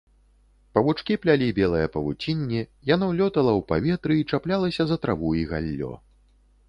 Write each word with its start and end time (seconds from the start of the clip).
Павучкі 0.75 1.17
плялі 1.25 1.49
белае 1.59 1.85
павуцінне, 1.97 2.61
яно 2.93 3.11
лётала 3.19 3.53
ў 3.59 3.67
паветры 3.73 4.13
і 4.21 4.27
чаплялася 4.33 4.83
за 4.93 4.97
траву 5.05 5.29
і 5.43 5.49
галлё. 5.53 5.93